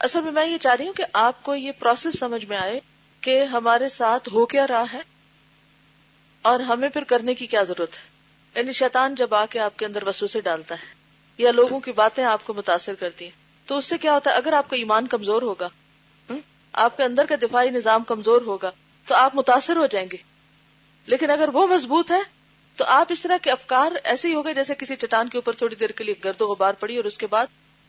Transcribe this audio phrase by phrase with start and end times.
[0.00, 2.80] اصل میں میں یہ چاہ رہی ہوں کہ آپ کو یہ پروسیس سمجھ میں آئے
[3.20, 5.00] کہ ہمارے ساتھ ہو کیا رہا ہے
[6.42, 8.10] اور ہمیں پھر کرنے کی کیا ضرورت ہے۔
[8.54, 10.94] یعنی شیطان جب آ کے آپ کے اندر وسو سے ڈالتا ہے
[11.38, 13.32] یا لوگوں کی باتیں آپ کو متاثر کرتی ہیں،
[13.66, 15.68] تو اس سے کیا ہوتا ہے؟ اگر آپ کا ایمان کمزور ہوگا
[16.72, 18.70] آپ کے اندر کا دفاعی نظام کمزور ہوگا،
[19.06, 20.16] تو آپ متاثر ہو جائیں گے۔
[21.06, 22.22] لیکن اگر وہ مضبوط ہے،
[22.76, 25.52] تو آپ اس طرح کے افکار ایسے ہی ہو گئے جیسے کسی چٹان کے اوپر
[25.52, 27.46] تھوڑی دیر کے لیے گرد و غبار پڑی اور اس کے بعد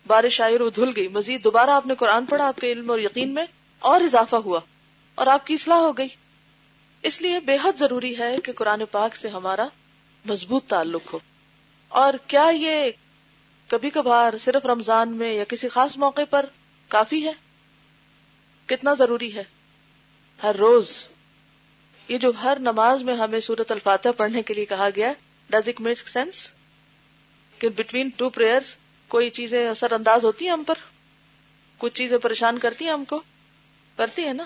[0.08, 2.92] بارش آئی اور وہ دھل گئی۔ مزید دوبارہ آپ نے قرآن پڑھا، آپ کے علم
[2.92, 3.46] اور یقین میں
[3.80, 4.60] اور اضافہ ہوا
[5.16, 6.08] اور آپ کی اصلاح ہو گئی۔
[7.02, 9.68] اس لیے بے حد ضروری ہے کہ قرآن پاک سے ہمارا
[10.26, 11.20] مضبوط تعلق ہو۔
[11.88, 12.92] اور کیا یہ
[13.68, 16.46] کبھی کبھار صرف رمضان میں یا کسی خاص موقع پر
[16.88, 17.32] کافی ہے؟
[18.66, 19.44] کتنا ضروری ہے؟
[20.44, 21.04] ہر روز۔
[22.08, 25.14] یہ جو ہر نماز میں ہمیں سورت الفاتح پڑھنے کے لیے کہا گیا
[25.50, 26.52] ڈز اٹ میک سینس
[27.60, 28.62] کہ بٹوین ٹو پریئر
[29.12, 30.76] کوئی چیزیں اثر انداز ہوتی ہیں ہم پر؟
[31.78, 33.22] کچھ چیزیں پریشان کرتی ہیں ہم کو؟
[33.98, 34.44] کرتی ہے نا؟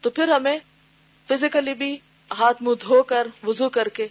[0.00, 0.58] تو پھر ہمیں
[1.28, 1.98] فزیکلی بھی
[2.38, 4.08] ہاتھ منہ دھو کر وزو کر کے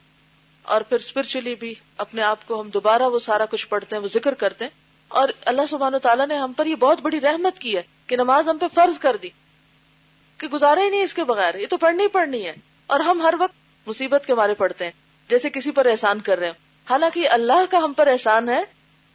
[0.64, 4.08] اور پھر اسپرچلی بھی اپنے آپ کو ہم دوبارہ وہ سارا کچھ پڑھتے ہیں، وہ
[4.08, 4.72] ذکر کرتے ہیں۔
[5.08, 8.48] اور اللہ سبحانہ تعالیٰ نے ہم پر یہ بہت بڑی رحمت کی ہے کہ نماز
[8.48, 9.30] ہم پہ فرض کر دی،
[10.38, 12.54] کہ گزارا ہی نہیں اس کے بغیر، یہ تو پڑھنی پڑھنی ہے۔
[12.88, 14.92] اور ہم ہر وقت مصیبت کے بارے پڑھتے ہیں،
[15.30, 16.54] جیسے کسی پر احسان کر رہے ہیں
[16.90, 18.64] حالانکہ اللہ کا ہم پر احسان ہے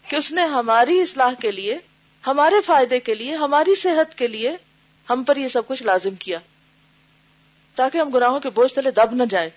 [0.09, 1.79] کہ اس نے ہماری اصلاح کے لیے،
[2.27, 4.57] ہمارے فائدے کے لیے، ہماری صحت کے لیے
[5.11, 6.39] ہم پر یہ سب کچھ لازم کیا۔
[7.75, 9.51] تاکہ ہم گناہوں کے بوجھ تلے دب نہ جائیں۔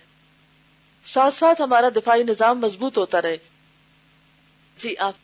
[1.06, 3.36] ساتھ ساتھ ہمارا دفاعی نظام مضبوط ہوتا رہے۔
[4.76, 5.14] جی آپ۔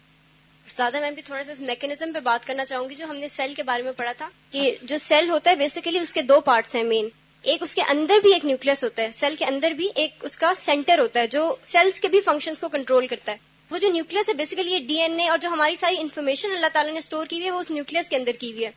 [0.67, 3.29] استاد میں بھی تھوڑا سا اس میکنزم پہ بات کرنا چاہوں گی جو ہم نے
[3.29, 6.41] سیل کے بارے میں پڑھا تھا، کہ جو سیل ہوتا ہے بیسیکلی اس کے دو
[6.41, 7.09] پارٹس ہیں مین
[7.43, 10.37] ایک اس کے اندر بھی ایک نیوکلس ہوتا ہے۔ سیل کے اندر بھی ایک اس
[10.37, 13.89] کا سینٹر ہوتا ہے، جو سیلس کے بھی فنکشنز کو کنٹرول کرتا ہے۔ وہ جو
[13.89, 16.99] نیوکلس ہے بیسیکلی یہ ڈی این اے اور جو ہماری ساری انفارمیشن اللہ تعالیٰ نے
[16.99, 18.71] اسٹور کی ہوئی ہے وہ اس نیوکلس کے اندر کی ہوئی ہے۔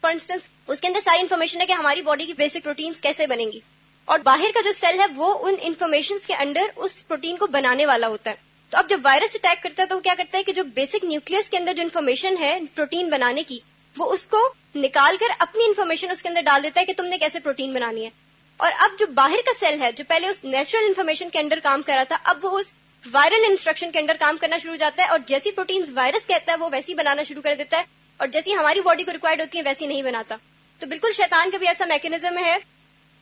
[0.00, 3.26] فار انسٹنس اس کے اندر ساری انفارمیشن ہے کہ ہماری باڈی کی بیسک پروٹینس کیسے
[3.26, 3.60] بنیں گی۔
[4.04, 7.86] اور باہر کا جو سیل ہے وہ ان انفارمیشن کے انڈر اس پروٹین کو بنانے
[7.86, 8.36] والا ہوتا ہے۔
[8.70, 11.04] تو اب جب وائرس اٹیک کرتا ہے تو وہ کیا کرتا ہے کہ جو بیسک
[11.04, 13.58] نیوکلس کے اندر جو انفارمیشن ہے پروٹین بنانے کی،
[13.98, 17.04] وہ اس کو نکال کر اپنی انفارمیشن اس کے اندر ڈال دیتا ہے کہ تم
[17.04, 18.10] نے کیسے پروٹین بنانی ہے۔
[18.56, 21.82] اور اب جو باہر کا سیل ہے، جو پہلے اس نیچرل انفارمیشن کے انڈر کام
[21.82, 22.72] کر رہا تھا، اب وہ اس
[23.04, 26.52] وائرل انسٹرکشن کے انڈر کام کرنا شروع ہو جاتا ہے اور جیسی پروٹین وائرس کہتا
[26.52, 27.82] ہے وہ ویسی بنانا شروع کر دیتا ہے
[28.16, 30.36] اور جیسی ہماری باڈی کو ریکوائرڈ ہوتی ہے ویسی نہیں بناتا۔
[30.80, 32.56] تو بالکل شیطان کا بھی ایسا میکنیزم ہے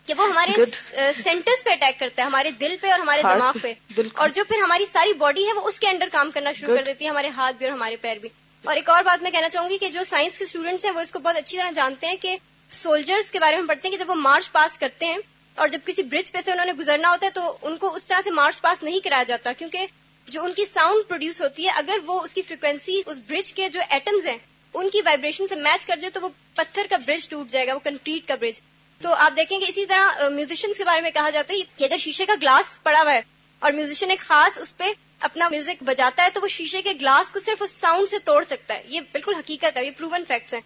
[0.09, 0.65] کہ وہ ہمارے
[1.23, 3.73] سینٹرز پہ اٹیک کرتا ہے ہمارے دل پہ اور ہمارے دماغ پہ
[4.15, 6.83] اور جو پھر ہماری ساری باڈی ہے وہ اس کے انڈر کام کرنا شروع کر
[6.83, 8.29] دیتی ہے ہمارے ہاتھ بھی اور ہمارے پیر بھی۔
[8.65, 11.01] اور ایک اور بات میں کہنا چاہوں گی کہ جو سائنس کے اسٹوڈینٹس ہیں وہ
[11.01, 12.37] اس کو بہت اچھی طرح جانتے ہیں کہ
[12.73, 15.19] سولجرز کے بارے میں پڑھتے ہیں کہ جب وہ مارچ پاس کرتے ہیں
[15.55, 18.07] اور جب کسی برج پہ سے انہوں نے گزرنا ہوتا ہے تو ان کو اس
[18.07, 19.87] طرح سے مارچ پاس نہیں کرایا جاتا، کیونکہ
[20.29, 23.69] جو ان کی ساؤنڈ پروڈیوس ہوتی ہے، اگر وہ اس کی فریکوینسی اس برج کے
[23.69, 24.39] جو ایٹمز ہیں،
[24.75, 27.75] ان کی وائبریشن سے میچ کر جائے تو وہ پتھر کا برج ٹوٹ جائے گا،
[27.75, 28.61] وہ کنکریٹ کا برج
[29.01, 31.85] تو آپ دیکھیں گے اسی طرح uh, میوزیشین کے بارے میں کہا جاتا ہے کہ
[31.85, 33.21] اگر شیشے کا گلاس پڑا ہوا ہے
[33.59, 34.85] اور میوزیشین ایک خاص اس پہ
[35.21, 38.45] اپنا میوزک بجاتا ہے، تو وہ شیشے کے گلاس کو صرف اس ساؤنڈ سے توڑ
[38.45, 40.61] سکتا ہے۔ یہ بالکل حقیقت ہے، یہ پروون فیکٹس ہیں۔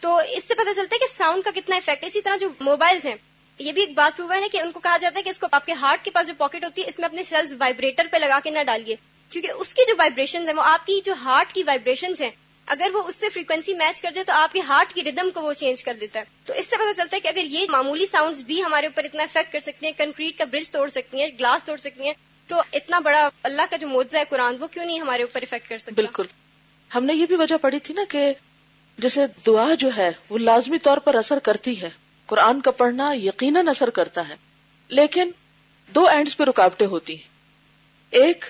[0.00, 2.48] تو اس سے پتہ چلتا ہے کہ ساؤنڈ کا کتنا افیکٹ ہے۔ اسی طرح جو
[2.60, 3.14] موبائلز ہیں
[3.58, 5.46] یہ بھی ایک بات پروون ہے کہ ان کو کہا جاتا ہے کہ اس کو
[5.52, 8.16] آپ کے ہارٹ کے پاس جو پاکٹ ہوتی ہے، اس میں اپنے سیلز وائبریٹر پہ
[8.16, 8.96] لگا کے نہ ڈالیے۔
[9.30, 12.30] کیونکہ اس کی جو وائبریشن ہیں، وہ آپ کی جو ہارٹ کی وائبریشن ہیں،
[12.66, 15.42] اگر وہ اس سے فریکوینسی میچ کر جائے تو آپ کے ہارٹ کی ردم کو
[15.42, 18.06] وہ چینج کر دیتا ہے۔ تو اس سے پتا چلتا ہے کہ اگر یہ معمولی
[18.06, 21.28] ساؤنڈز بھی ہمارے اوپر اتنا افیکٹ کر سکتے ہیں کنکریٹ کا برج توڑ سکتی ہیں
[21.38, 22.12] گلاس توڑ سکتی ہیں،
[22.46, 25.68] تو اتنا بڑا اللہ کا جو موضوع ہے قرآن، وہ کیوں نہیں ہمارے اوپر افیکٹ
[25.68, 26.24] کر سکتا؟ بالکل۔
[26.94, 28.32] ہم نے یہ بھی وجہ پڑھی تھی نا کہ
[28.98, 31.90] جیسے دعا جو ہے، وہ لازمی طور پر اثر کرتی ہے۔
[32.28, 34.34] قرآن کا پڑھنا یقیناً اثر کرتا ہے۔
[34.88, 35.30] لیکن
[35.94, 37.28] دو اینڈز پہ رکاوٹیں ہوتی ہیں۔
[38.10, 38.44] ایک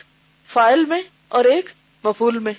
[0.49, 1.71] فائل میں اور ایک
[2.05, 2.53] مفول میں۔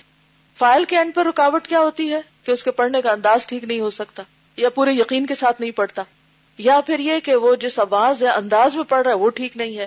[0.58, 3.64] فائل کے اینڈ پر رکاوٹ کیا ہوتی ہے کہ اس کے پڑھنے کا انداز ٹھیک
[3.64, 4.22] نہیں ہو سکتا
[4.56, 6.02] یا پورے یقین کے ساتھ نہیں پڑھتا۔
[6.58, 9.56] یا پھر یہ کہ وہ جس آواز یا انداز میں پڑھ رہا ہے وہ ٹھیک
[9.56, 9.86] نہیں ہے۔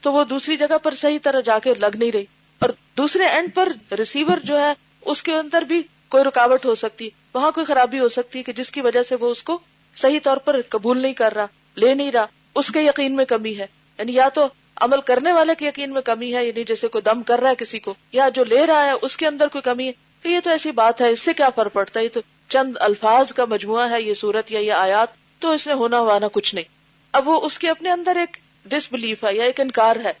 [0.00, 2.24] تو وہ دوسری جگہ پر صحیح طرح جا کے لگ نہیں رہی۔
[2.58, 7.08] اور دوسرے اینڈ پر ریسیور جو ہے، اس کے اندر بھی کوئی رکاوٹ ہو سکتی،
[7.34, 9.58] وہاں کوئی خرابی ہو سکتی ہے کہ جس کی وجہ سے وہ اس کو
[9.96, 11.46] صحیح طور پر قبول نہیں کر رہا،
[11.76, 13.66] لے نہیں رہا، اس کے یقین میں کمی ہے۔
[13.98, 17.22] یعنی یا تو عمل کرنے والے کے یقین میں کمی ہے یعنی جیسے کوئی دم
[17.22, 19.86] کر رہا ہے کسی کو، یا جو لے رہا ہے اس کے اندر کوئی کمی
[19.86, 19.92] ہے،
[20.22, 22.76] تو یہ تو ایسی بات ہے، اس سے کیا فرق پڑتا ہے؟ یہ تو چند
[22.80, 25.08] الفاظ کا مجموعہ ہے، یہ صورت یا یہ آیات،
[25.38, 26.64] تو اس نے ہونا ہوا کچھ نہیں۔
[27.12, 30.12] اب وہ اس کے اپنے اندر ایک ڈس بلیف ہے یا ایک انکار ہے،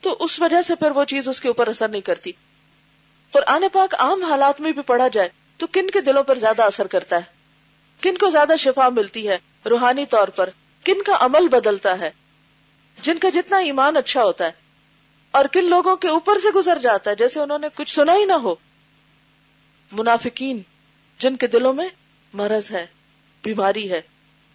[0.00, 2.32] تو اس وجہ سے پھر وہ چیز اس کے اوپر اثر نہیں کرتی۔
[3.32, 6.86] قرآن پاک عام حالات میں بھی پڑھا جائے، تو کن کے دلوں پر زیادہ اثر
[6.86, 7.37] کرتا ہے؟
[8.00, 9.38] کن کو زیادہ شفا ملتی ہے
[9.70, 10.50] روحانی طور پر؟
[10.84, 12.10] کن کا عمل بدلتا ہے؟
[13.02, 14.50] جن کا جتنا ایمان اچھا ہوتا ہے۔
[15.30, 18.24] اور کن لوگوں کے اوپر سے گزر جاتا ہے جیسے انہوں نے کچھ سنا ہی
[18.24, 18.54] نہ ہو؟
[19.92, 20.62] منافقین،
[21.18, 21.88] جن کے دلوں میں
[22.32, 22.86] مرض ہے،
[23.44, 24.00] بیماری ہے،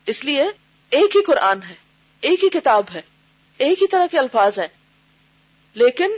[0.06, 0.44] اس لیے
[0.90, 1.76] ایک ہی قرآن ہے،
[2.22, 3.02] ایک ہی کتاب ہے،
[3.58, 4.68] ایک ہی طرح کے الفاظ ہیں۔
[5.74, 6.12] لیکن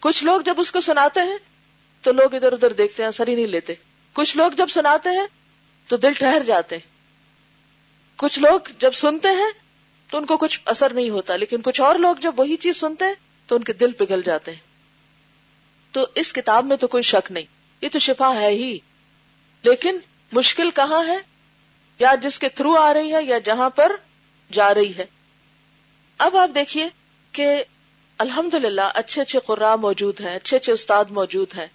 [0.00, 1.38] کچھ لوگ جب اس کو سناتے ہیں
[2.02, 3.74] تو لوگ ادھر ادھر دیکھتے ہیں اثر ہی نہیں لیتے۔
[4.12, 5.26] کچھ لوگ جب سناتے ہیں
[5.92, 6.90] تو دل ٹھہر جاتے ہیں۔
[8.16, 9.50] کچھ لوگ جب سنتے ہیں
[10.10, 13.04] تو ان کو کچھ اثر نہیں ہوتا، لیکن کچھ اور لوگ جب وہی چیز سنتے
[13.04, 13.14] ہیں
[13.46, 14.58] تو ان کے دل پگھل جاتے ہیں۔
[15.92, 17.44] تو اس کتاب میں تو کوئی شک نہیں،
[17.80, 18.78] یہ تو شفا ہے ہی۔
[19.62, 19.98] لیکن
[20.32, 21.18] مشکل کہاں ہے؟
[21.98, 23.92] یا جس کے تھرو آ رہی ہے یا جہاں پر
[24.52, 25.04] جا رہی ہے۔
[26.18, 26.88] اب آپ دیکھیے
[27.32, 27.64] کہ
[28.18, 31.66] الحمد للہ اچھے اچھے قرآ موجود ہیں، اچھے اچھے استاد موجود ہیں۔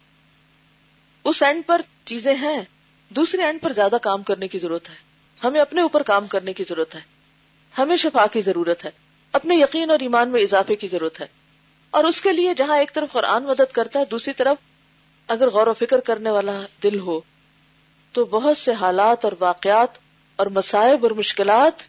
[1.23, 2.61] اس اینڈ پر چیزیں ہیں۔
[3.09, 4.95] دوسرے اینڈ پر زیادہ کام کرنے کی ضرورت ہے۔
[5.43, 6.99] ہمیں اپنے اوپر کام کرنے کی ضرورت ہے۔
[7.77, 8.89] ہمیں شفا کی ضرورت ہے۔
[9.33, 11.25] اپنے یقین اور ایمان میں اضافے کی ضرورت ہے۔
[11.91, 14.57] اور اس کے لیے جہاں ایک طرف قرآن مدد کرتا ہے، دوسری طرف
[15.27, 17.19] اگر غور و فکر کرنے والا دل ہو،
[18.11, 19.89] تو بہت سے حالات اور واقعات
[20.35, 21.83] اور مسائب اور مشکلات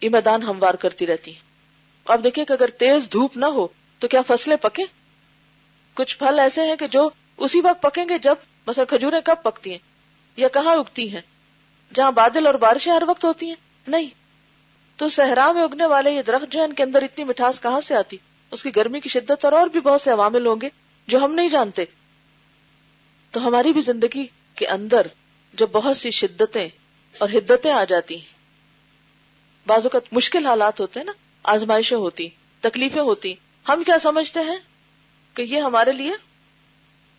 [0.00, 1.40] یہ میدان ہموار کرتی رہتی ہیں۔
[2.08, 3.68] آپ دیکھیں کہ اگر تیز دھوپ نہ ہو،
[3.98, 4.84] تو کیا فصلیں پکیں؟
[5.94, 8.34] کچھ پھل ایسے ہیں کہ جو اسی وقت پکیں گے جب
[8.66, 9.78] مثلا کھجوریں کب پکتی ہیں؟
[10.38, 11.20] یا کہاں اگتی ہیں؟
[11.94, 13.54] جہاں بادل اور بارشیں ہر وقت ہوتی ہیں؟
[13.86, 14.06] نہیں۔
[14.96, 17.80] تو صحرا میں اگنے والے یہ درخت جو ہے ان کے اندر اتنی مٹھاس کہاں
[17.80, 18.16] سے آتی؟
[18.50, 20.68] اس کی گرمی کی شدت اور اور بھی بہت سے عوامل ہوں گے
[21.06, 21.84] جو ہم نہیں جانتے۔
[23.30, 25.06] تو ہماری بھی زندگی کے اندر
[25.54, 26.68] جب بہت سی شدتیں
[27.18, 28.34] اور حدتیں آ جاتی ہیں،
[29.66, 31.12] بعض اوقات مشکل حالات ہوتے ہیں نا،
[31.42, 32.28] آزمائشیں ہوتی،
[32.60, 33.34] تکلیفیں ہوتی۔
[33.68, 34.58] ہم کیا سمجھتے ہیں
[35.34, 36.12] کہ یہ ہمارے لیے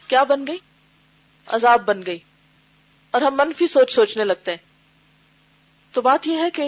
[0.07, 0.57] کیا بن گئی؟
[1.48, 2.19] عذاب بن گئی۔
[3.11, 4.57] اور ہم منفی سوچ سوچنے لگتے ہیں۔
[5.91, 6.63] تو بات یہ ہے کہ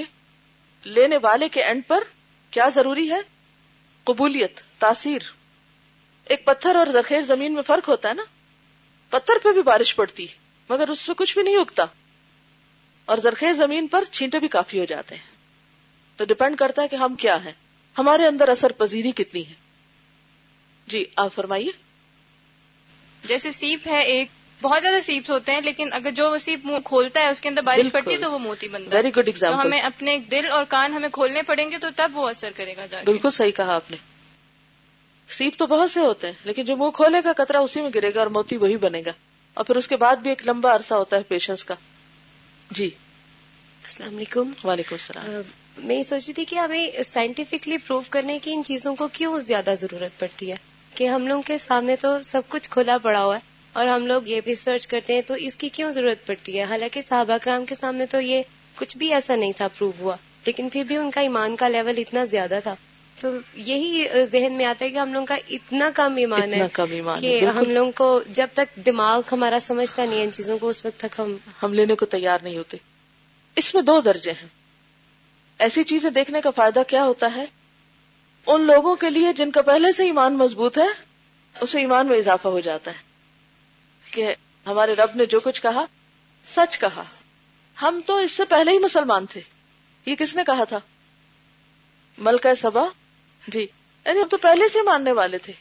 [0.84, 2.04] لینے والے کے اینڈ پر
[2.52, 3.20] کیا ضروری ہے؟
[4.04, 5.22] قبولیت، تاثیر۔
[6.26, 8.24] ایک پتھر اور زخیر زمین میں فرق ہوتا ہے نا۔
[9.10, 10.28] پتھر پہ بھی بارش پڑتی،
[10.70, 11.86] مگر اس پہ کچھ بھی نہیں اگتا۔
[13.06, 15.32] اور زرخیز زمین پر چھینٹے بھی کافی ہو جاتے ہیں۔
[16.16, 17.52] تو ڈپینڈ کرتا ہے کہ ہم کیا ہیں۔
[17.98, 19.54] ہمارے اندر اثر پذیری کتنی ہے۔
[20.88, 21.72] جی آپ فرمائیے۔
[23.24, 24.28] جیسے سیپ ہے ایک
[24.62, 27.50] بہت زیادہ سیپس ہوتے ہیں لیکن اگر جو وہ سیپ منہ کھولتا ہے اس کے
[27.50, 28.96] اندر بارش پڑتی ہے تو وہ موتی بنتا ہے.
[28.96, 32.30] ویری گڈ ایگزامپل ہمیں اپنے دل اور کان ہمیں کھولنے پڑیں گے تو تب وہ
[32.30, 33.98] اثر کرے گا بالکل صحیح کہا آپ نے.
[35.30, 38.14] سیپ تو بہت سے ہوتے ہیں لیکن جو منہ کھولے گا کترا اسی میں گرے
[38.14, 39.12] گا اور موتی وہی بنے گا.
[39.54, 41.76] اور پھر اس کے بعد بھی ایک لمبا عرصہ ہوتا ہے پیشنس کا.
[42.72, 42.90] جی.
[43.84, 44.52] السلام علیکم.
[44.64, 45.42] وعلیکم السلام.
[45.78, 49.40] میں یہ سوچ رہی تھی کہ ہمیں سائنٹیفکلی پروو کرنے کی ان چیزوں کو کیوں
[49.40, 50.56] زیادہ ضرورت پڑتی ہے؟
[50.96, 53.51] کہ ہم لوگوں کے سامنے تو سب کچھ کھلا پڑا ہوا ہے.
[53.74, 56.64] اور ہم لوگ یہ بھی سرچ کرتے ہیں تو اس کی کیوں ضرورت پڑتی ہے؟
[56.64, 58.42] حالانکہ صحابہ کرام کے سامنے تو یہ
[58.76, 60.16] کچھ بھی ایسا نہیں تھا پروو ہوا
[60.46, 62.76] لیکن پھر بھی ان کا ایمان کا لیول اتنا زیادہ تھا۔
[63.20, 66.68] تو یہی ذہن میں آتا ہے کہ ہم لوگوں کا اتنا کم ایمان ہے
[67.20, 71.00] کہ ہم لوگوں کو جب تک دماغ ہمارا سمجھتا نہیں ان چیزوں کو اس وقت
[71.00, 72.78] تک ہم ہم لینے کو تیار نہیں ہوتے۔
[73.56, 74.48] اس میں دو درجے ہیں۔
[75.60, 77.46] ایسی چیزیں دیکھنے کا فائدہ کیا ہوتا ہے؟
[78.48, 80.88] ان لوگوں کے لیے جن کا پہلے سے ایمان مضبوط ہے
[81.62, 83.11] اسے ایمان میں اضافہ ہو جاتا ہے۔
[84.12, 84.36] کہ
[84.66, 85.86] ہمارے رب نے جو کچھ کہا،
[86.56, 87.04] سچ کہا۔
[87.82, 89.42] ہم تو اس سے پہلے ہی مسلمان تھے۔
[90.06, 90.80] یہ کس نے کہا تھا؟
[92.18, 92.86] ملکہ سبا؟
[93.48, 93.68] جی
[94.06, 95.54] یعنی ہم تو پہلے سے ماننے والے تھے۔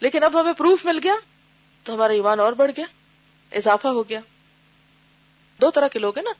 [0.00, 1.14] لیکن اب ہمیں پروف مل گیا،
[1.84, 2.84] تو ہمارا ایمان اور بڑھ گیا،
[3.52, 4.20] اضافہ ہو گیا۔
[5.60, 6.32] دو طرح کے لوگ ہیں نا۔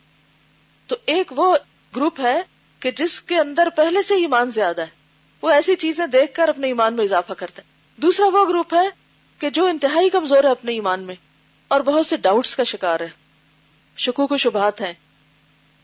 [0.87, 1.57] تو ایک وہ
[1.97, 2.43] گروپ ہے
[2.81, 5.01] کہ جس کے اندر پہلے سے ایمان زیادہ ہے۔
[5.43, 9.10] وہ ایسی چیزیں دیکھ کر اپنے ایمان میں اضافہ کرتا ہے۔ دوسرا وہ گروپ ہے
[9.41, 11.15] کہ جو انتہائی کمزور ہے اپنے ایمان میں
[11.69, 13.09] اور بہت سے ڈاؤٹس کا شکار ہے
[13.97, 14.93] شکو کو شبہات ہیں۔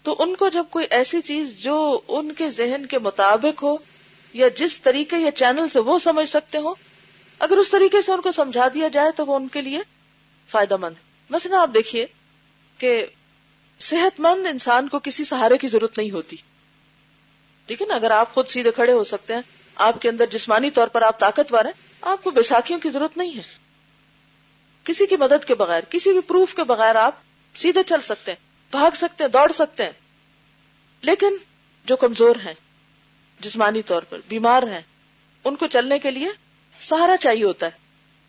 [0.02, 3.76] تو ان کو جب کوئی ایسی چیز جو ان کے ذہن کے مطابق ہو
[4.32, 6.74] یا جس طریقے یا چینل سے وہ سمجھ سکتے ہو
[7.38, 9.80] اگر اس طریقے سے ان کو سمجھا دیا جائے تو وہ ان کے لیے
[10.48, 10.94] فائدہ مند
[11.32, 12.06] بس نا آپ دیکھیے
[12.78, 13.06] کہ
[13.78, 16.36] صحت مند انسان کو کسی سہارے کی ضرورت نہیں ہوتی۔
[17.66, 19.40] ٹھیک ہے نا؟ اگر آپ خود سیدھے کھڑے ہو سکتے ہیں،
[19.74, 23.36] آپ کے اندر جسمانی طور پر آپ طاقتور ہیں آپ کو بیساکھیوں کی ضرورت نہیں
[23.36, 23.42] ہے۔
[24.84, 27.14] کسی کی مدد کے بغیر، کسی بھی پروف کے بغیر آپ
[27.56, 28.38] سیدھے چل سکتے ہیں،
[28.70, 29.90] بھاگ سکتے ہیں، دوڑ سکتے ہیں۔
[31.02, 31.36] لیکن
[31.84, 32.54] جو کمزور ہیں،
[33.40, 34.80] جسمانی طور پر، بیمار ہیں،
[35.44, 36.28] ان کو چلنے کے لیے
[36.82, 37.70] سہارا چاہیے ہوتا ہے۔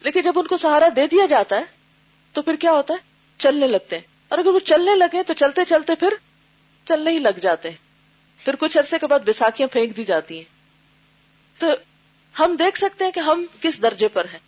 [0.01, 1.63] لیکن جب ان کو سہارا دے دیا جاتا ہے،
[2.33, 2.99] تو پھر کیا ہوتا ہے؟
[3.37, 6.13] چلنے لگتے ہیں۔ اور اگر وہ چلنے لگے، تو چلتے چلتے پھر
[6.85, 7.77] چلنے ہی لگ جاتے ہیں۔
[8.45, 10.45] پھر کچھ عرصے کے بعد بیساکیاں پھینک دی جاتی ہیں۔
[11.57, 11.67] تو
[12.39, 14.39] ہم دیکھ سکتے ہیں کہ ہم کس درجے پر ہیں۔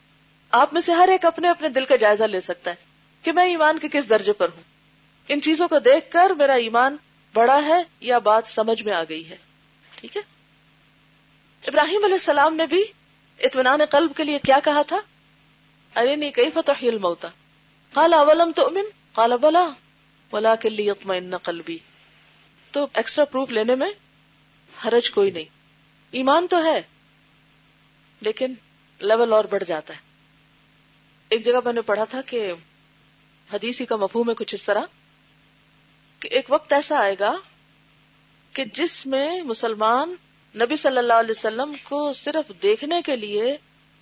[0.52, 2.76] آپ میں سے ہر ایک اپنے اپنے دل کا جائزہ لے سکتا ہے
[3.24, 4.64] کہ میں ایمان کے کس درجے پر ہوں۔
[5.28, 6.98] ان چیزوں کو دیکھ کر میرا ایمان
[7.34, 9.38] بڑا ہے یا بات سمجھ میں آ گئی ہے۔
[9.96, 10.22] ٹھیک ہے؟
[11.68, 12.84] ابراہیم علیہ السلام نے بھی
[13.40, 15.00] اطمینان قلب کے لیے کیا کہا تھا؟
[15.96, 17.28] ارے نہیں کئی فتح الموتا
[17.94, 19.70] قال اولم تؤمن؟ قال بلا
[20.32, 20.90] ولا کلی
[21.44, 21.78] قلبی۔
[22.72, 23.92] تو ایکسٹرا پروف لینے میں
[24.86, 25.46] حرج کوئی نہیں۔
[26.12, 26.82] ایمان تو ہے۔
[28.22, 28.54] لیکن
[29.00, 30.00] لیول اور بڑھ جاتا ہے۔
[31.30, 32.54] ایک جگہ میں نے پڑھا تھا کہ
[33.54, 34.82] حدیثی کا مفہوم ہے کچھ اس طرح
[36.20, 37.38] کہ ایک وقت ایسا آئے گا
[38.54, 40.16] کہ جس میں مسلمان
[40.56, 43.58] نبی صلی اللہ علیہ وسلم کو صرف دیکھنے کے لیے،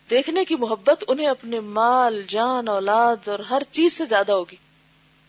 [0.09, 4.55] دیکھنے کی محبت انہیں اپنے مال، جان، اولاد اور ہر چیز سے زیادہ ہوگی۔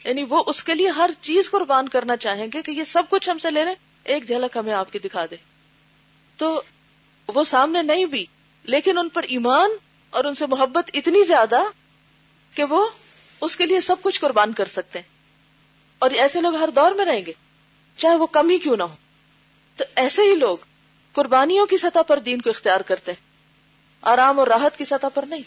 [0.04, 3.30] یعنی وہ اس کے لیے ہر چیز قربان کرنا چاہیں گے کہ یہ سب کچھ
[3.30, 5.36] ہم سے لے لیں ایک جھلک ہمیں آپ کی دکھا دے۔
[6.36, 6.62] تو
[7.28, 8.26] وہ سامنے نہیں بھی
[8.68, 9.70] لیکن ان پر ایمان
[10.10, 11.60] اور ان سے محبت اتنی زیادہ
[12.54, 12.88] کہ وہ
[13.40, 15.06] اس کے لیے سب کچھ قربان کر سکتے ہیں۔
[15.98, 17.32] اور ایسے لوگ ہر دور میں رہیں گے،
[17.96, 18.94] چاہے وہ کم ہی کیوں نہ ہو۔
[19.76, 20.56] تو ایسے ہی لوگ
[21.12, 23.26] قربانیوں کی سطح پر دین کو اختیار کرتے ہیں،
[24.02, 25.42] آرام اور راحت کی سطح پر نہیں۔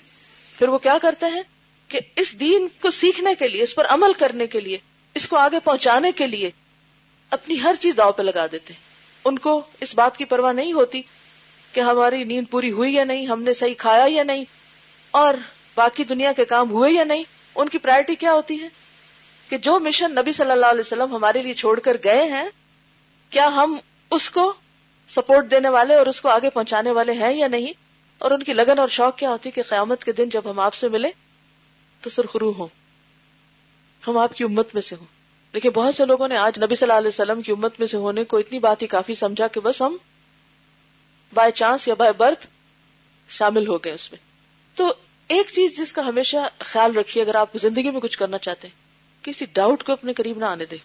[0.59, 1.41] پھر وہ کیا کرتے ہیں؟
[1.87, 4.77] کہ اس دین کو سیکھنے کے لیے، اس پر عمل کرنے کے لیے،
[5.13, 6.49] اس کو آگے پہنچانے کے لیے
[7.29, 8.81] اپنی ہر چیز داؤ پہ لگا دیتے ہیں۔
[9.25, 11.01] ان کو اس بات کی پرواہ نہیں ہوتی
[11.71, 14.43] کہ ہماری نیند پوری ہوئی یا نہیں، ہم نے صحیح کھایا یا نہیں،
[15.11, 15.33] اور
[15.75, 17.23] باقی دنیا کے کام ہوئے یا نہیں،
[17.55, 18.67] ان کی پرائرٹی کیا ہوتی ہے؟
[19.49, 22.49] کہ جو مشن نبی صلی اللہ علیہ وسلم ہمارے لیے چھوڑ کر گئے ہیں،
[23.29, 23.77] کیا ہم
[24.11, 24.53] اس کو
[25.07, 27.73] سپورٹ دینے والے اور اس کو آگے پہنچانے والے ہیں یا نہیں؟
[28.17, 30.73] اور ان کی لگن اور شوق کیا ہوتی کہ قیامت کے دن جب ہم آپ
[30.73, 31.09] سے ملے
[32.01, 32.67] تو سرخرو ہوں۔
[34.07, 35.05] ہم آپ کی امت میں سے ہوں۔
[35.53, 37.97] لیکن بہت سے لوگوں نے آج نبی صلی اللہ علیہ وسلم کی امت میں سے
[37.97, 39.97] ہونے کو اتنی بات ہی کافی سمجھا کہ بس ہم
[41.33, 42.47] بائی چانس یا بائی برتھ
[43.29, 44.19] شامل ہو گئے اس میں۔
[44.77, 44.93] تو
[45.27, 48.75] ایک چیز جس کا ہمیشہ خیال رکھیے اگر آپ زندگی میں کچھ کرنا چاہتے ہیں،
[49.23, 50.77] کسی ڈاؤٹ کو اپنے قریب نہ آنے دے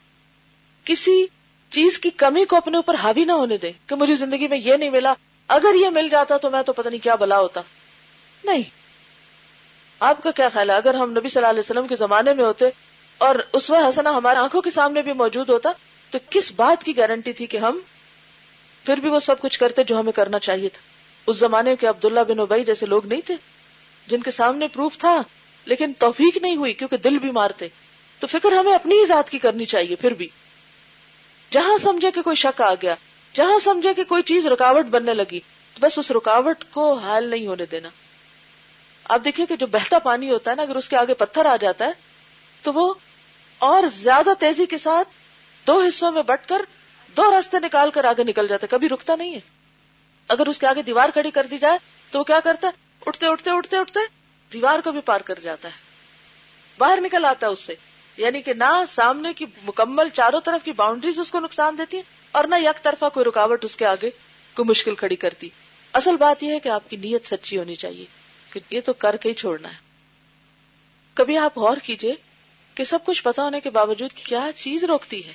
[0.84, 1.26] کسی
[1.70, 4.74] چیز کی کمی کو اپنے اوپر حاوی نہ ہونے دے کہ مجھے زندگی میں یہ
[4.74, 5.14] نہیں ملا،
[5.48, 7.60] اگر یہ مل جاتا تو میں تو پتہ نہیں کیا بلا ہوتا۔
[8.44, 8.62] نہیں۔
[10.00, 12.44] آپ کا کیا خیال ہے؟ اگر ہم نبی صلی اللہ علیہ وسلم کے زمانے میں
[12.44, 12.64] ہوتے
[13.18, 15.72] اور اس وقت حسنا ہمارے آنکھوں کے سامنے بھی موجود ہوتا،
[16.10, 17.80] تو کس بات کی گارنٹی تھی کہ ہم
[18.86, 20.80] پھر بھی وہ سب کچھ کرتے جو ہمیں کرنا چاہیے تھا۔
[21.26, 23.34] اس زمانے کے عبداللہ بن اوبئی جیسے لوگ نہیں تھے،
[24.06, 25.22] جن کے سامنے پروف تھا،
[25.64, 27.68] لیکن توفیق نہیں ہوئی کیونکہ دل بھی مارتے
[28.20, 30.28] تو فکر ہمیں اپنی ہی ذات کی کرنی چاہیے پھر بھی۔
[31.50, 32.94] جہاں سمجھے کہ کوئی شک آ گیا،
[33.34, 35.40] جہاں سمجھے کہ کوئی چیز رکاوٹ بننے لگی
[35.74, 37.88] تو بس اس رکاوٹ کو حال نہیں ہونے دینا۔
[39.04, 41.56] آپ دیکھیے کہ جو بہتا پانی ہوتا ہے نا، اگر اس کے آگے پتھر آ
[41.56, 41.92] جاتا ہے،
[42.62, 42.94] تو وہ
[43.58, 45.08] اور زیادہ تیزی کے ساتھ
[45.66, 46.62] دو حصوں میں بٹ کر
[47.16, 49.40] دو راستے نکال کر آگے نکل جاتا ہے، کبھی رکتا نہیں ہے۔
[50.28, 51.78] اگر اس کے آگے دیوار کھڑی کر دی جائے
[52.10, 52.72] تو وہ کیا کرتا ہے؟
[53.06, 54.00] اٹھتے اٹھتے اٹھتے اٹھتے
[54.52, 55.74] دیوار کو بھی پار کر جاتا ہے۔
[56.78, 57.74] باہر نکل آتا ہے اس سے۔
[58.16, 62.00] یعنی کہ نہ سامنے کی مکمل چاروں طرف کی باؤنڈریز اس کو نقصان دیتی
[62.32, 64.10] اور نہ یک طرفہ کوئی رکاوٹ اس کے آگے
[64.54, 65.48] کوئی مشکل کھڑی کرتی۔
[65.92, 68.04] اصل بات یہ ہے کہ آپ کی نیت سچی ہونی چاہیے
[68.52, 69.78] کہ یہ تو کر کے ہی چھوڑنا ہے۔
[71.14, 72.14] کبھی آپ غور کیجیے
[72.74, 75.32] کہ سب کچھ پتا ہونے کے باوجود کیا چیز روکتی ہے۔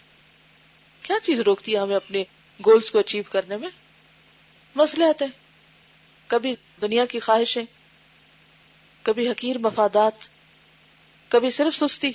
[1.12, 2.24] کیا چیز روکتی ہے ہمیں اپنے
[2.66, 3.70] گولز کو اچیو کرنے میں؟
[4.76, 5.32] مسئلے آتے ہیں
[6.28, 7.64] کبھی دنیا کی خواہشیں،
[9.02, 10.14] کبھی حقیر مفادات،
[11.28, 12.12] کبھی صرف سستی۔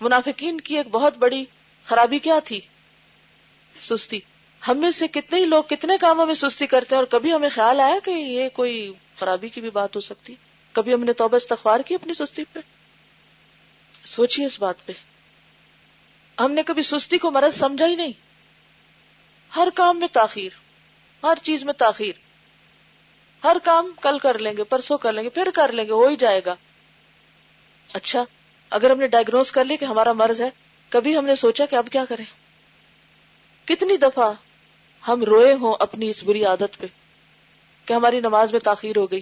[0.00, 1.44] منافقین کی ایک بہت بڑی
[1.84, 2.60] خرابی کیا تھی؟
[3.82, 4.20] سستی۔
[4.68, 7.48] ہم میں سے کتنے ہی لوگ کتنے کاموں میں سستی کرتے ہیں اور کبھی ہمیں
[7.48, 10.34] خیال آیا کہ یہ کوئی خرابی کی بھی بات ہو سکتی؟
[10.72, 12.60] کبھی ہم نے توبہ استغفار کی اپنی سستی پہ؟
[14.04, 14.92] سوچیے اس بات پہ۔
[16.40, 18.12] ہم نے کبھی سستی کو مرض سمجھا ہی نہیں۔
[19.56, 20.48] ہر کام میں تاخیر،
[21.22, 22.12] ہر چیز میں تاخیر۔
[23.44, 26.06] ہر کام کل کر لیں گے، پرسوں کر لیں گے، پھر کر لیں گے، ہو
[26.06, 26.54] ہی جائے گا۔
[27.92, 28.24] اچھا
[28.70, 30.50] اگر ہم نے ڈائگنوز کر لی کہ ہمارا مرض ہے،
[30.88, 32.24] کبھی ہم نے سوچا کہ اب کیا کریں؟
[33.64, 34.32] کتنی دفعہ
[35.08, 36.86] ہم روئے ہوں اپنی اس بری عادت پہ
[37.84, 39.20] کہ ہماری نماز میں تاخیر ہو گئی۔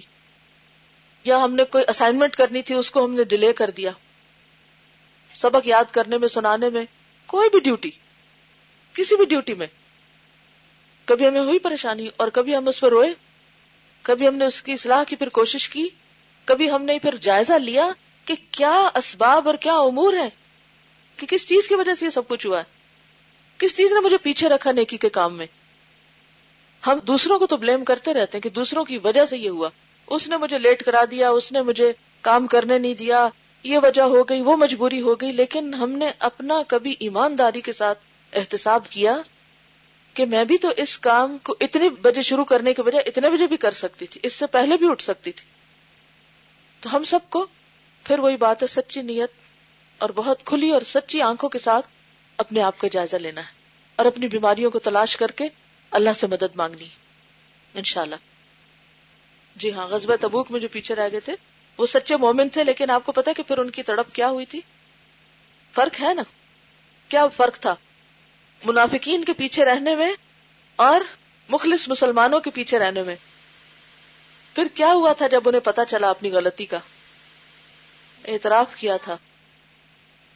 [1.23, 3.91] یا ہم نے کوئی اسائنمنٹ کرنی تھی، اس کو ہم نے ڈیلے کر دیا۔
[5.33, 6.85] سبق یاد کرنے میں، سنانے میں
[7.33, 7.89] کوئی بھی ڈیوٹی،
[8.93, 9.67] کسی بھی ڈیوٹی میں،
[11.05, 13.13] کبھی ہمیں ہوئی پریشانی اور کبھی ہم اس پہ روئے،
[14.01, 15.87] کبھی ہم نے اس کی اصلاح کی پھر کوشش کی،
[16.45, 17.89] کبھی ہم نے پھر جائزہ لیا
[18.25, 20.29] کہ کیا اسباب اور کیا امور ہے
[21.17, 22.63] کہ کس چیز کی وجہ سے یہ سب کچھ ہوا ہے؟
[23.57, 25.45] کس چیز نے مجھے پیچھے رکھا نیکی کے کام میں؟
[26.87, 29.69] ہم دوسروں کو تو بلیم کرتے رہتے ہیں کہ دوسروں کی وجہ سے یہ ہوا۔
[30.07, 33.27] اس نے مجھے لیٹ کرا دیا، اس نے مجھے کام کرنے نہیں دیا
[33.63, 37.71] یہ وجہ ہو گئی، وہ مجبوری ہو گئی، لیکن ہم نے اپنا کبھی ایمانداری کے
[37.71, 37.99] ساتھ
[38.33, 39.15] احتساب کیا
[40.13, 43.47] کہ میں بھی تو اس کام کو اتنے بجے شروع کرنے کے بجائے اتنے بجے
[43.47, 45.45] بھی کر سکتی تھی، اس سے پہلے بھی اٹھ سکتی تھی۔
[46.79, 47.45] تو ہم سب کو
[48.05, 49.31] پھر وہی بات ہے، سچی نیت
[49.97, 51.87] اور بہت کھلی اور سچی آنکھوں کے ساتھ
[52.37, 53.61] اپنے آپ کا جائزہ لینا ہے
[53.95, 55.47] اور اپنی بیماریوں کو تلاش کر کے
[55.91, 56.87] اللہ سے مدد مانگنی
[57.73, 58.15] انشاءاللہ۔
[59.55, 61.33] جی ہاں غزبہ تبوک میں جو پیچھے رہ گئے تھے
[61.77, 64.45] وہ سچے مومن تھے لیکن آپ کو پتا کہ پھر ان کی تڑپ کیا ہوئی
[64.45, 64.61] تھی؟
[65.73, 66.21] فرق ہے نا؟
[67.09, 67.75] کیا فرق تھا؟
[68.65, 70.13] منافقین کے پیچھے رہنے میں
[70.75, 71.01] اور
[71.49, 73.15] مخلص مسلمانوں کے پیچھے رہنے میں؟
[74.55, 76.79] پھر کیا ہوا تھا جب انہیں پتا چلا اپنی غلطی کا؟
[78.25, 79.17] اعتراف کیا تھا۔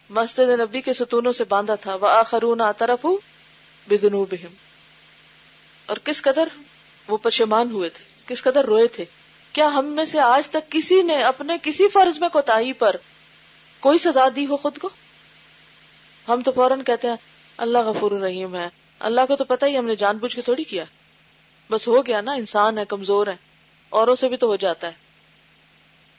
[0.10, 3.06] مسجد نبی کے ستونوں سے باندھا تھا۔ وہ آخرون طرف
[3.88, 4.53] بہم
[5.86, 6.48] اور کس قدر
[7.08, 9.06] وہ پشمان ہوئے تھے؟ کس قدر روئے تھے؟
[9.57, 12.95] کیا ہم میں سے آج تک کسی نے اپنے کسی فرض میں کوتا پر
[13.79, 14.89] کوئی سزا دی ہو خود کو؟
[16.27, 17.15] ہم تو فوراً کہتے ہیں،
[17.57, 18.67] اللہ غفور الرحیم ہے۔
[18.99, 20.83] اللہ کو تو پتہ ہی ہم نے جان بوجھ کے تھوڑی کیا۔
[21.71, 23.35] بس ہو گیا نا، انسان ہے، کمزور ہے۔
[23.89, 24.93] اوروں سے بھی تو ہو جاتا ہے۔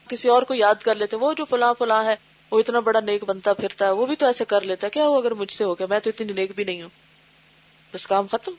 [0.09, 2.17] کسی اور کو یاد کر لیتے، وہ جو فلاں فلاں ہے،
[2.51, 5.09] وہ اتنا بڑا نیک بنتا پھرتا ہے، وہ بھی تو ایسے کر لیتا ہے۔ کیا
[5.09, 6.91] وہ اگر مجھ سے ہو گیا، میں تو اتنی نیک بھی نہیں ہوں۔
[7.95, 8.53] بس کام ختم۔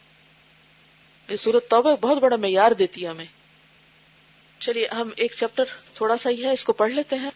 [1.30, 3.39] یہ صورت توبہ بہت بڑا معیار دیتی ہے ہمیں۔
[4.60, 5.64] چلیے، ہم ایک چیپٹر
[5.94, 7.30] تھوڑا سا ہی ہے، اس کو پڑھ لیتے ہیں۔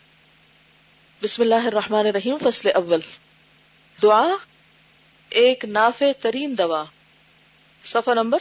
[1.24, 3.00] بسم اللہ الرحمن الرحیم، فصل اول۔
[4.04, 4.28] دعا،
[5.30, 6.86] ایک نافع ترین دوا۔
[7.86, 8.40] صفحہ نمبر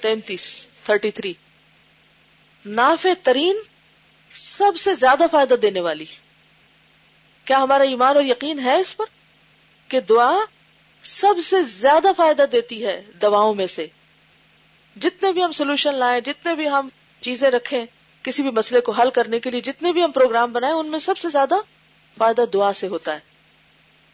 [0.00, 1.34] تینتیس، تھرٹی تھری۔
[2.66, 3.56] نافع ترین
[4.32, 6.04] سب سے زیادہ فائدہ دینے والی۔
[7.44, 9.04] کیا ہمارا ایمان اور یقین ہے اس پر
[9.88, 10.38] کہ دعا
[11.02, 13.86] سب سے زیادہ فائدہ دیتی ہے دواؤں میں سے؟
[15.00, 16.88] جتنے بھی ہم سولوشن لائیں، جتنے بھی ہم
[17.26, 17.86] چیزیں رکھیں
[18.22, 20.98] کسی بھی مسئلے کو حل کرنے کے لیے، جتنے بھی ہم پروگرام بنائیں، ان میں
[20.98, 21.54] سب سے زیادہ
[22.18, 23.18] فائدہ دعا سے ہوتا ہے۔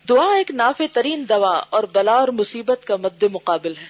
[0.08, 3.86] دعا ایک نافع ترین دوا اور بلا اور مصیبت کا مد مقابل ہے۔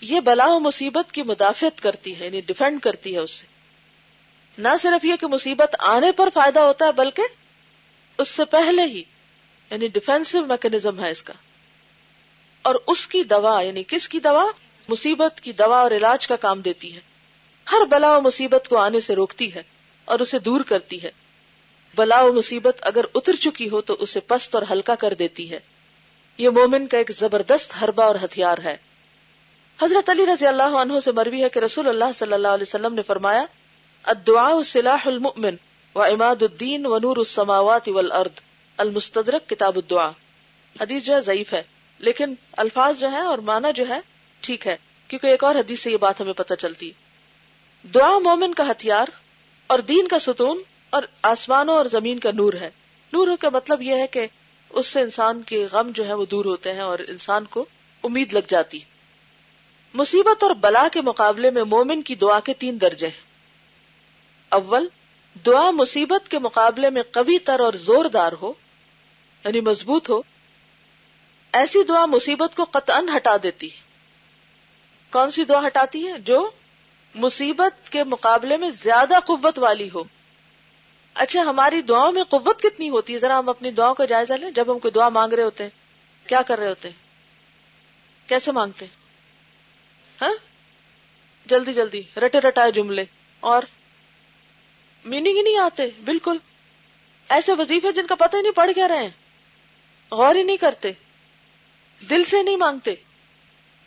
[0.00, 3.46] یہ بلا و مصیبت کی مدافعت کرتی ہے یعنی ڈیفینڈ کرتی ہے اس سے
[4.58, 7.22] نہ صرف یہ کہ مصیبت آنے پر فائدہ ہوتا ہے، بلکہ
[8.18, 9.02] اس سے پہلے ہی
[9.70, 11.32] یعنی ڈیفینسو میکنیزم ہے اس کا۔
[12.62, 14.46] اور اس کی دوا یعنی کس کی دوا؟
[14.88, 17.00] مصیبت کی دوا اور علاج کا کام دیتی ہے۔
[17.72, 19.62] ہر بلا و مصیبت کو آنے سے روکتی ہے
[20.04, 21.10] اور اسے دور کرتی ہے۔
[21.96, 25.60] بلا و مصیبت اگر اتر چکی ہو تو اسے پست اور ہلکا کر دیتی ہے۔
[26.38, 28.76] یہ مومن کا ایک زبردست حربہ اور ہتھیار ہے۔
[29.82, 32.94] حضرت علی رضی اللہ عنہ سے مروی ہے کہ رسول اللہ صلی اللہ علیہ وسلم
[32.94, 33.44] نے فرمایا،
[34.02, 35.54] الدعاء سلاح المؤمن
[35.94, 38.40] و اماد الدین و نور السماوات والارض،
[38.76, 40.10] المستدرک کتاب الدعاء۔
[40.80, 41.62] حدیث جو ہے ضعیف ہے،
[41.98, 44.00] لیکن الفاظ جو ہے اور معنی جو ہے
[44.40, 44.76] ٹھیک ہے،
[45.08, 46.90] کیونکہ ایک اور حدیث سے یہ بات ہمیں پتہ چلتی۔
[47.94, 49.06] دعا مومن کا ہتھیار
[49.66, 52.70] اور دین کا ستون اور آسمانوں اور زمین کا نور ہے۔
[53.12, 54.26] نور کا مطلب یہ ہے کہ
[54.70, 57.64] اس سے انسان کے غم جو ہے وہ دور ہوتے ہیں اور انسان کو
[58.04, 58.78] امید لگ جاتی۔
[59.94, 63.20] مصیبت اور بلا کے مقابلے میں مومن کی دعا کے تین درجے ہیں۔
[64.48, 64.88] اول،
[65.46, 68.52] دعا مصیبت کے مقابلے میں قوی تر اور زوردار ہو
[69.44, 70.20] یعنی مضبوط ہو۔
[71.52, 73.80] ایسی دعا مصیبت کو قطعا ہٹا دیتی۔ ہے
[75.10, 76.50] کون سی دعا ہٹاتی ہے؟ جو
[77.16, 80.02] مصیبت کے مقابلے میں زیادہ قوت والی ہو۔
[81.14, 84.50] اچھا ہماری دعاؤں میں قوت کتنی ہوتی ہے؟ ذرا ہم اپنی دعاؤں کا جائزہ لیں۔
[84.50, 85.70] جب ہم کوئی دعا مانگ رہے ہوتے ہیں،
[86.28, 86.96] کیا کر رہے ہوتے ہیں؟
[88.28, 88.86] کیسے مانگتے؟
[90.22, 90.34] ہاں؟
[91.46, 93.04] جلدی جلدی، رٹے رٹائے جملے۔
[93.40, 93.62] اور
[95.04, 96.36] میننگ ہی نہیں آتے، بالکل۔
[97.28, 99.10] ایسے وظیفے جن کا پتہ ہی نہیں، پڑھ کیا رہے
[100.10, 100.92] غور ہی نہیں کرتے۔
[102.10, 102.94] دل سے نہیں مانگتے۔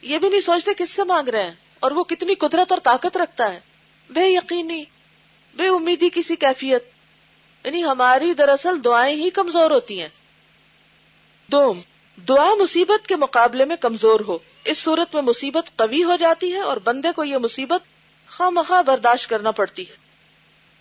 [0.02, 3.18] یہ بھی نہیں سوچتے کس سے مانگ رہے ہیں۔ اور وہ کتنی قدرت اور طاقت
[3.18, 3.60] رکھتا ہے۔
[4.10, 4.86] بے یقینی،
[5.54, 6.89] بے امیدی کسی کیفیت۔
[7.63, 10.10] یعنی ہماری دراصل دعائیں ہی کمزور ہوتی ہیں۔
[11.52, 11.82] دوم،
[12.28, 16.60] دعا مصیبت کے مقابلے میں کمزور ہو۔ اس صورت میں مصیبت قوی ہو جاتی ہے
[16.60, 17.82] اور بندے کو یہ مصیبت
[18.30, 19.96] خواہ مخواہ برداشت کرنا پڑتی ہے۔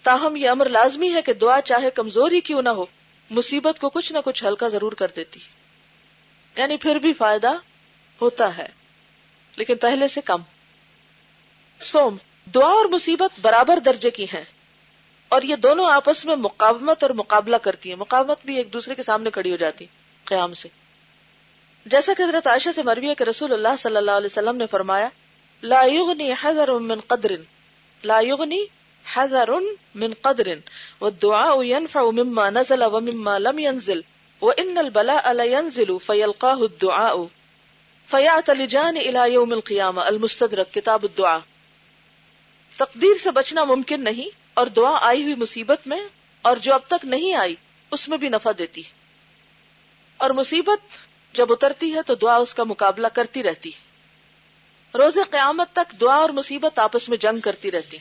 [0.02, 2.86] تاہم، یہ امر لازمی ہے کہ دعا چاہے کمزور ہی کیوں نہ ہو،
[3.30, 5.40] مصیبت کو کچھ نہ کچھ ہلکا ضرور کر دیتی۔
[6.56, 7.52] یعنی پھر بھی فائدہ
[8.20, 8.68] ہوتا ہے،
[9.56, 10.42] لیکن پہلے سے کم۔
[11.80, 12.16] سوم
[12.54, 14.44] دعا اور مصیبت برابر درجے کی ہیں
[15.28, 19.02] اور یہ دونوں آپس میں مقابمت اور مقابلہ کرتی ہیں۔ مقابمت بھی ایک دوسرے کے
[19.02, 19.86] سامنے کھڑی ہو جاتی
[20.24, 20.68] قیام سے۔
[21.86, 24.66] جیسا کہ حضرت عائشہ سے مروی ہے کہ رسول اللہ صلی اللہ علیہ وسلم نے
[24.66, 25.08] فرمایا،
[25.62, 27.32] لا يغني حذر من قدر
[28.04, 28.64] لا يغني
[29.14, 29.50] حذر
[29.94, 30.54] من قدر
[31.00, 34.00] والدعاء ينفع مما نزل ومما لم ينزل
[34.40, 37.26] وان البلاء لا ينزل فيلقاه الدعاء
[38.10, 41.38] فيعتلجان الى يوم القيامه المستدرك كتاب الدعاء۔
[42.78, 46.00] تقدیر سے بچنا ممکن نہیں اور دعا آئی ہوئی مصیبت میں
[46.42, 47.54] اور جو اب تک نہیں آئی،
[47.90, 48.90] اس میں بھی نفع دیتی ہے۔
[50.16, 50.80] اور مصیبت
[51.36, 53.88] جب اترتی ہے تو دعا اس کا مقابلہ کرتی رہتی ہے۔
[54.98, 57.98] روز قیامت تک دعا اور مصیبت آپس میں جنگ کرتی رہتی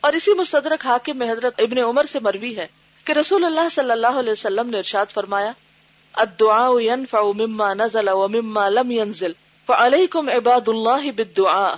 [0.00, 2.66] اور اسی مستدرک حاکم میں حضرت ابن عمر سے مروی ہے
[3.04, 5.52] کہ رسول اللہ صلی اللہ علیہ وسلم نے ارشاد فرمایا،
[6.12, 9.32] الدعاء ينفع مما نزل ومما لم ينزل
[9.66, 11.74] فعليكم عباد الله بالدعاء۔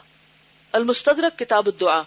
[0.73, 2.03] المستدرک کتاب الدعا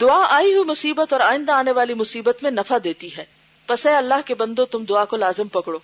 [0.00, 3.24] دعا آئی ہوئی مصیبت اور آئندہ آنے والی مصیبت میں نفع دیتی ہے۔
[3.66, 5.78] پس اے اللہ کے بندو، تم دعا کو لازم پکڑو۔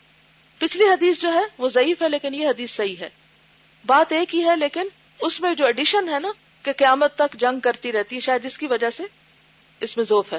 [0.59, 3.11] پچھلی حدیث جو ہے، وہ ضعیف ہے، لیکن یہ حدیث صحیح ہے۔
[3.87, 4.89] بات ایک ہی ہے، لیکن
[5.21, 6.29] اس میں جو ایڈیشن ہے نا،
[6.63, 9.03] کہ قیامت تک جنگ کرتی رہتی ہے شاید اس کی وجہ سے
[9.81, 10.39] اس میں ذوف ہے۔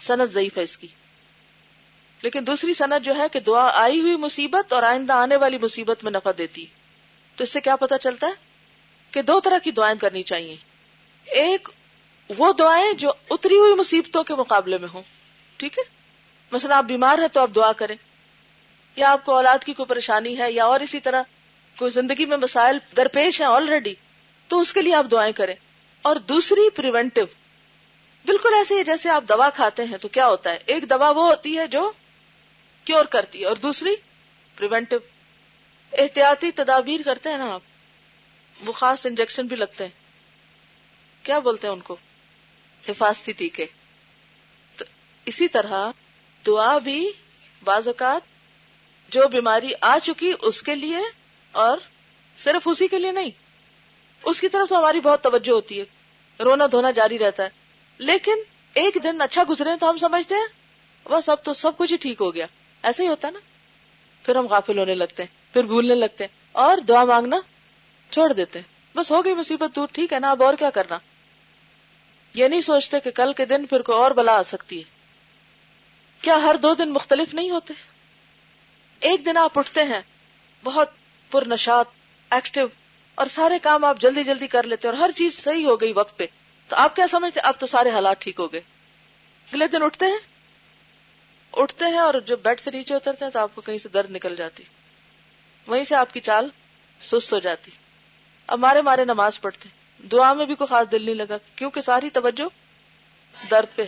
[0.00, 0.88] صنعت ضعیف ہے اس کی۔
[2.22, 6.04] لیکن دوسری صنعت جو ہے کہ دعا آئی ہوئی مصیبت اور آئندہ آنے والی مصیبت
[6.04, 6.66] میں نفع دیتی۔
[7.36, 8.47] تو اس سے کیا پتا چلتا ہے؟
[9.10, 10.56] کہ دو طرح کی دعائیں کرنی چاہیے۔
[11.24, 11.68] ایک
[12.38, 15.02] وہ دعائیں جو اتری ہوئی مصیبتوں کے مقابلے میں ہوں۔
[15.56, 15.82] ٹھیک ہے؟
[16.52, 17.96] مثلا آپ بیمار ہیں تو آپ دعا کریں۔
[18.96, 21.22] یا آپ کو اولاد کی کوئی پریشانی ہے یا اور اسی طرح
[21.78, 23.94] کوئی زندگی میں مسائل درپیش ہیں آلریڈی
[24.48, 25.54] تو اس کے لیے آپ دعائیں کریں۔
[26.02, 27.24] اور دوسری پریونٹیو
[28.26, 31.28] بالکل ایسے ہی جیسے آپ دوا کھاتے ہیں تو کیا ہوتا ہے؟ ایک دوا وہ
[31.28, 31.92] ہوتی ہے جو
[32.84, 33.94] کیور کرتی ہے اور دوسری
[34.56, 34.98] پریونٹیو
[35.92, 37.60] احتیاطی تدابیر کرتے ہیں نا آپ۔
[38.64, 39.90] وہ خاص انجیکشن بھی لگتے ہیں۔
[41.22, 41.96] کیا بولتے ہیں ان کو؟
[42.88, 43.66] حفاظتی ٹیکے۔
[44.76, 44.84] تو
[45.24, 45.90] اسی طرح
[46.46, 47.12] دعا بھی
[47.64, 48.22] بعض اوقات
[49.12, 50.98] جو بیماری آ چکی اس کے لیے
[51.52, 51.78] اور
[52.38, 53.30] صرف اسی کے لیے نہیں،
[54.24, 55.84] اس کی طرف تو ہماری بہت توجہ ہوتی ہے۔
[56.44, 57.48] رونا دھونا جاری رہتا ہے۔
[57.98, 58.34] لیکن
[58.74, 60.46] ایک دن اچھا گزرے تو ہم سمجھتے ہیں
[61.08, 62.46] بس اب تو سب کچھ ہی ٹھیک ہو گیا۔
[62.82, 63.38] ایسا ہی ہوتا ہے نا۔
[64.22, 67.36] پھر ہم غافل ہونے لگتے ہیں، پھر بھولنے لگتے ہیں۔ اور دعا مانگنا
[68.10, 70.98] چھوڑ دیتے ہیں بس ہو گئی مصیبت دور، ٹھیک ہے نا، اب اور کیا کرنا؟
[72.34, 74.84] یہ نہیں سوچتے کہ کل کے دن پھر کوئی اور بلا آ سکتی ہے۔
[76.20, 77.74] کیا ہر دو دن مختلف نہیں ہوتے؟
[79.00, 80.00] ایک دن آپ اٹھتے ہیں،
[80.64, 80.90] بہت
[81.30, 81.86] پر نشات
[82.30, 82.66] ایکٹیو
[83.14, 86.18] اور سارے کام آپ جلدی جلدی کر لیتے اور ہر چیز صحیح ہو گئی وقت
[86.18, 86.26] پہ۔
[86.68, 88.60] تو آپ کیا سمجھتے؟ اب تو سارے حالات ٹھیک ہو گئے۔
[89.52, 90.18] اگلے دن اٹھتے ہیں؟
[91.52, 94.10] اٹھتے ہیں اور جب بیڈ سے نیچے اترتے ہیں تو آپ کو کہیں سے درد
[94.10, 94.62] نکل جاتی۔
[95.66, 96.48] وہیں سے آپ کی چال
[97.02, 97.70] سست ہو جاتی۔
[98.48, 99.68] اب مارے مارے نماز پڑھتے
[100.12, 102.44] دعا میں بھی کوئی خاص دل نہیں لگا، کیونکہ ساری توجہ
[103.50, 103.84] درد پہ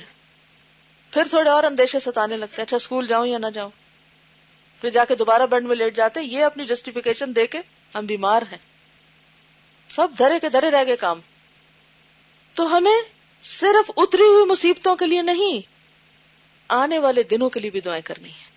[1.12, 3.70] پھر تھوڑے اور اندیشے ستانے لگتے ہیں اچھا اسکول جاؤں یا نہ جاؤں۔
[4.80, 7.58] پھر جا کے دوبارہ بیڈ میں لیٹ جاتے یہ اپنی جسٹیفیکیشن دے کے
[7.94, 8.58] ہم بیمار ہیں۔
[9.88, 11.20] سب دھرے کے دھرے رہ گئے کام۔
[12.54, 13.02] تو ہمیں
[13.42, 15.60] صرف اتری ہوئی مصیبتوں کے لیے نہیں،
[16.68, 18.48] آنے والے دنوں کے لیے بھی دعائیں کرنی ہے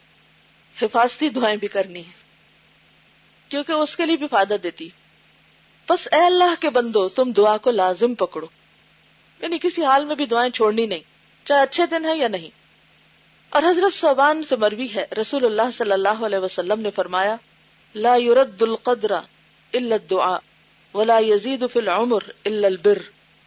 [0.81, 2.11] حفاظتی دعائیں بھی کرنی ہے
[3.49, 4.89] کیونکہ اس کے لیے بھی فائدہ دیتی۔
[5.89, 8.47] بس اے اللہ کے بندو، تم دعا کو لازم پکڑو۔
[9.41, 10.99] یعنی کسی حال میں بھی دعائیں چھوڑنی نہیں،
[11.43, 12.49] چاہے اچھے دن ہے یا نہیں۔
[13.49, 17.35] اور حضرت صوبان سے مروی ہے، رسول اللہ صلی اللہ علیہ وسلم نے فرمایا،
[17.95, 20.37] لا يرد القدر الا الدعاء
[20.93, 22.99] ولا يزيد في العمر الا البر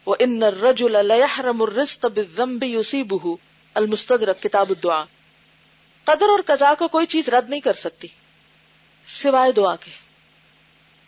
[0.05, 3.33] وان الرجل لا يحرم الرزق بالذنب يصيبه
[3.73, 5.03] المستدرک کتاب الدعاء۔
[6.03, 8.07] قدر اور قضا کو کوئی چیز رد نہیں کر سکتی،
[9.07, 9.91] سوائے دعا کے۔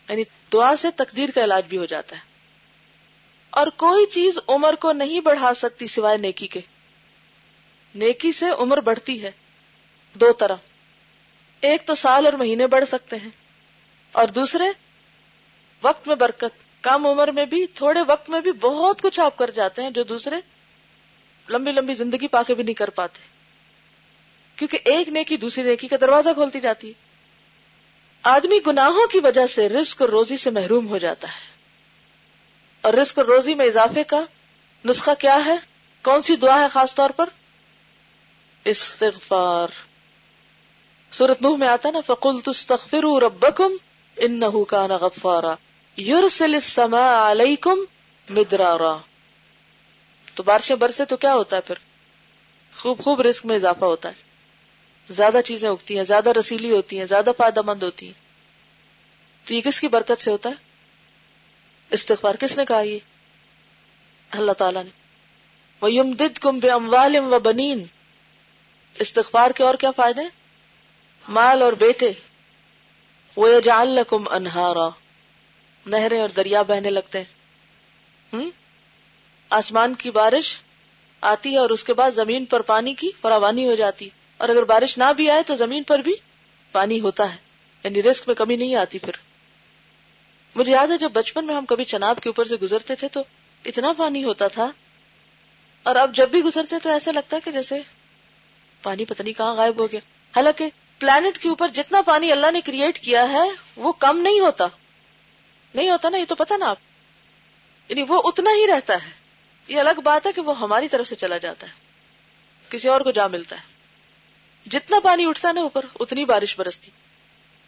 [0.08, 2.20] یعنی دعا سے تقدیر کا علاج بھی ہو جاتا ہے۔
[3.50, 6.60] اور کوئی چیز عمر کو نہیں بڑھا سکتی سوائے نیکی کے۔
[7.94, 9.30] نیکی سے عمر بڑھتی ہے۔
[10.14, 10.54] دو طرح۔
[11.60, 13.30] ایک تو سال اور مہینے بڑھ سکتے ہیں۔
[14.12, 14.64] اور دوسرے،
[15.82, 19.50] وقت میں برکت۔ کم عمر میں بھی، تھوڑے وقت میں بھی بہت کچھ آپ کر
[19.50, 20.36] جاتے ہیں جو دوسرے
[21.48, 23.20] لمبی لمبی زندگی پا کے بھی نہیں کر پاتے۔
[24.56, 27.09] کیونکہ ایک نیکی دوسری نیکی کا دروازہ کھولتی جاتی ہے۔
[28.22, 31.50] آدمی گناہوں کی وجہ سے رزق اور روزی سے محروم ہو جاتا ہے۔
[32.80, 34.20] اور رزق اور روزی میں اضافے کا
[34.84, 35.56] نسخہ کیا ہے؟
[36.02, 37.28] کون سی دعا ہے خاص طور پر؟
[38.64, 39.68] استغفار۔
[41.10, 43.72] سورت نوح میں آتا نا فقل تستغفروا ربکم
[44.16, 45.54] انہو کان غفارا۔
[46.00, 47.78] یرسل السماء علیکم
[48.28, 48.96] مدرارا۔
[50.34, 51.74] تو بارشیں برسے تو کیا ہوتا ہے پھر؟
[52.78, 54.29] خوب خوب رزق میں اضافہ ہوتا ہے۔
[55.10, 58.12] زیادہ چیزیں اگتی ہیں، زیادہ رسیلی ہوتی ہیں، زیادہ فائدہ مند ہوتی ہیں۔
[59.44, 60.54] تو یہ کس کی برکت سے ہوتا ہے؟
[61.90, 62.98] استغفار، کس نے کہا یہ؟
[64.30, 64.90] اللہ تعالیٰ نے۔
[65.82, 67.82] وَيُمْدِدْكُمْ بِأَمْوَالٍ وَبَنِينَ۔
[68.98, 70.22] استغفار کے اور کیا فائدے
[71.28, 72.12] مال اور بیٹے۔
[73.36, 74.88] وہ جال لکم انہارا
[75.86, 77.40] نہریں اور دریا بہنے لگتے ہیں۔
[79.50, 80.58] آسمان کی بارش
[81.20, 84.08] آتی ہے اور اس کے بعد زمین پر پانی کی فراوانی ہو جاتی۔
[84.40, 86.14] اور اگر بارش نہ بھی آئے تو زمین پر بھی
[86.72, 87.36] پانی ہوتا ہے۔
[87.84, 89.12] یعنی رسک میں کمی نہیں آتی پھر۔
[90.54, 93.22] مجھے یاد ہے جب بچپن میں ہم کبھی چناب کے اوپر سے گزرتے تھے تو
[93.64, 94.70] اتنا پانی ہوتا تھا۔
[95.82, 97.80] اور اب جب بھی گزرتے تو ایسا لگتا ہے کہ جیسے
[98.82, 100.00] پانی پتہ نہیں کہاں غائب ہو گیا۔
[100.36, 103.44] حالانکہ پلانٹ کے اوپر جتنا پانی اللہ نے کریٹ کیا ہے
[103.76, 104.66] وہ کم نہیں ہوتا۔
[105.74, 106.78] نہیں ہوتا نا، یہ تو پتا نا آپ۔
[107.88, 109.10] یعنی وہ اتنا ہی رہتا ہے۔
[109.68, 111.72] یہ الگ بات ہے کہ وہ ہماری طرف سے چلا جاتا ہے۔
[112.68, 113.69] کسی اور کو جا ملتا ہے۔
[114.70, 116.90] جتنا پانی اٹھتا ہے نا اوپر، اتنی بارش برستی۔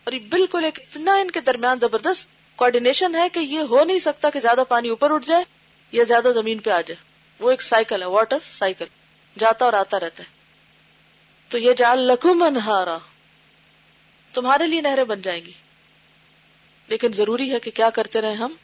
[0.05, 3.99] اور یہ بالکل ایک اتنا ان کے درمیان زبردست کوآڈینیشن ہے کہ یہ ہو نہیں
[3.99, 5.45] سکتا کہ زیادہ پانی اوپر اٹھ جائے
[5.93, 6.97] یا زیادہ زمین پہ آ جائے۔
[7.38, 8.85] وہ ایک سائیکل ہے واٹر سائیکل
[9.38, 10.29] جاتا اور آتا رہتا ہے۔
[11.49, 12.99] تو یہ جال لکھم انہارا۔
[14.33, 15.53] تمہارے لیے نہریں بن جائیں گی۔
[16.88, 18.55] لیکن ضروری ہے کہ کیا کرتے رہے ہم؟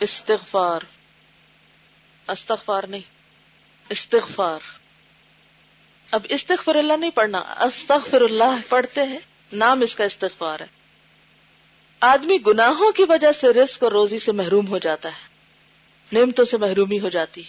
[0.00, 0.80] استغفار۔
[2.28, 3.02] استغفار نہیں،
[3.88, 4.81] استغفار۔
[6.12, 9.18] اب استغفر اللہ نہیں پڑھنا استغفر اللہ پڑھتے ہیں،
[9.52, 10.66] نام اس کا استغفار ہے۔
[12.00, 15.28] آدمی گناہوں کی وجہ سے رزق اور روزی سے محروم ہو جاتا ہے،
[16.12, 17.42] نعمتوں سے محرومی ہو جاتی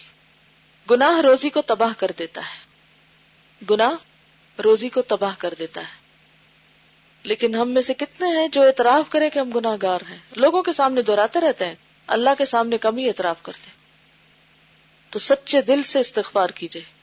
[0.90, 2.64] گناہ روزی کو تباہ کر دیتا ہے۔
[3.70, 3.90] گناہ
[4.60, 6.00] روزی کو تباہ کر دیتا ہے۔
[7.22, 10.62] لیکن ہم میں سے کتنے ہیں جو اعتراف کریں کہ ہم گناہ گار ہیں۔ لوگوں
[10.62, 11.74] کے سامنے دہراتے رہتے ہیں،
[12.06, 13.74] اللہ کے سامنے کم ہی اعتراف کرتے ہیں۔
[15.10, 16.93] تو سچے دل سے استغفار کیجیے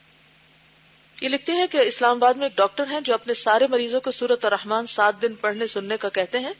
[1.22, 4.12] یہ لکھتے ہیں کہ اسلام آباد میں ایک ڈاکٹر ہیں جو اپنے سارے مریضوں کو
[4.12, 6.54] سورت اور رحمان سات دن پڑھنے سننے کا کہتے ہیں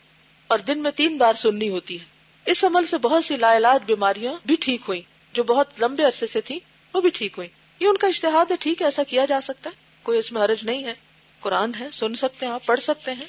[0.48, 2.06] اور دن میں تین بار سننی ہوتی ہے۔
[2.46, 5.02] اس عمل سے بہت سی لا علاج بیماریاں بھی ٹھیک ہوئی
[5.34, 6.60] جو بہت لمبے عرصے سے تھی
[6.94, 7.48] وہ بھی ٹھیک ہوئی
[7.80, 10.42] یہ ان کا اشتہاد ہے، ٹھیک ہے، ایسا کیا جا سکتا ہے؟ کوئی اس میں
[10.42, 10.94] حرج نہیں ہے۔
[11.40, 13.26] قرآن ہے، سن سکتے ہیں آپ، پڑھ سکتے ہیں۔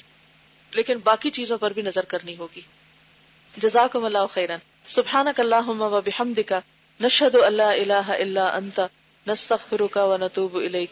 [0.71, 2.61] لیکن باقی چیزوں پر بھی نظر کرنی ہوگی۔
[3.57, 6.53] جزاک اللہ خیرن سبحان اللہ و بحمدک۔
[7.01, 8.79] نشہد اللہ الہ الا انت،
[9.27, 10.91] نستغفرک و نتوب الیک۔